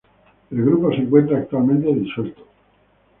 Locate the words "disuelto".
1.93-2.43